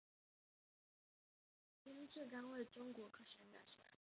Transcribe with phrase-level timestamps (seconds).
[1.83, 3.77] 编制单位中国科学院大学